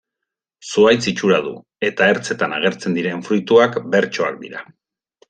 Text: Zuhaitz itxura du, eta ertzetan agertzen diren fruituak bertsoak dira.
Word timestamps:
Zuhaitz 0.69 1.03
itxura 1.11 1.37
du, 1.47 1.51
eta 1.89 2.07
ertzetan 2.13 2.55
agertzen 2.61 2.97
diren 2.99 3.21
fruituak 3.29 3.79
bertsoak 3.97 4.41
dira. 4.47 4.65